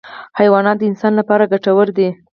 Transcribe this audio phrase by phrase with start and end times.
[0.39, 2.09] حیوانات د انسان لپاره ګټور دي.